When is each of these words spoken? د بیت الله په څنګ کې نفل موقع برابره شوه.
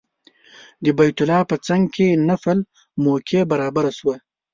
د 0.83 0.85
بیت 0.97 1.17
الله 1.21 1.41
په 1.51 1.55
څنګ 1.67 1.83
کې 1.95 2.07
نفل 2.29 2.57
موقع 3.05 3.41
برابره 3.51 3.91
شوه. 3.97 4.15